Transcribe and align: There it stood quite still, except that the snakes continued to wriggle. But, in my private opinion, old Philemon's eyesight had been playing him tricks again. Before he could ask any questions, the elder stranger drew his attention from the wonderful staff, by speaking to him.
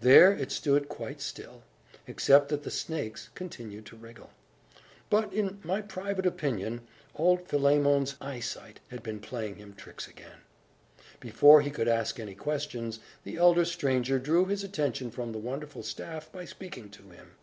There 0.00 0.32
it 0.32 0.50
stood 0.50 0.88
quite 0.88 1.20
still, 1.20 1.62
except 2.08 2.48
that 2.48 2.64
the 2.64 2.72
snakes 2.72 3.28
continued 3.36 3.86
to 3.86 3.96
wriggle. 3.96 4.30
But, 5.08 5.32
in 5.32 5.60
my 5.62 5.80
private 5.80 6.26
opinion, 6.26 6.80
old 7.14 7.46
Philemon's 7.46 8.16
eyesight 8.20 8.80
had 8.88 9.04
been 9.04 9.20
playing 9.20 9.54
him 9.58 9.74
tricks 9.76 10.08
again. 10.08 10.40
Before 11.20 11.62
he 11.62 11.70
could 11.70 11.86
ask 11.86 12.18
any 12.18 12.34
questions, 12.34 12.98
the 13.22 13.36
elder 13.36 13.64
stranger 13.64 14.18
drew 14.18 14.46
his 14.46 14.64
attention 14.64 15.08
from 15.12 15.30
the 15.30 15.38
wonderful 15.38 15.84
staff, 15.84 16.32
by 16.32 16.46
speaking 16.46 16.90
to 16.90 17.02
him. 17.10 17.36